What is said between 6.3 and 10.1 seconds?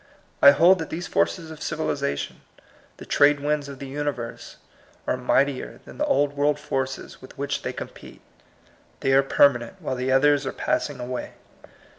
world forces with which they com pete. They are permanent, while